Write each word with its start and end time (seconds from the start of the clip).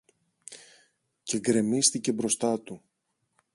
και 1.23 1.39
γκρεμίστηκε 1.39 2.11
μπροστά 2.11 2.59
του. 2.61 2.81